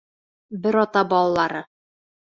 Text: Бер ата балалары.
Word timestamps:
Бер 0.63 0.77
ата 0.85 1.05
балалары. 1.13 1.65